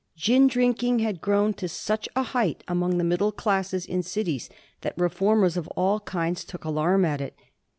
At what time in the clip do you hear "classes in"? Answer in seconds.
3.31-4.01